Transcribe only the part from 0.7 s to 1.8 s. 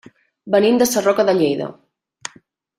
de Sarroca de Lleida.